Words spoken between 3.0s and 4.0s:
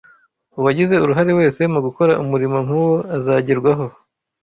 azagerwaho